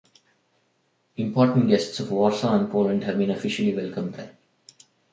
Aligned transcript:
Important 1.17 1.67
guests 1.69 1.99
of 1.99 2.09
Warsaw 2.09 2.57
and 2.57 2.71
Poland 2.71 3.03
have 3.03 3.19
been 3.19 3.29
officially 3.29 3.75
welcomed 3.75 4.15
there. 4.15 4.35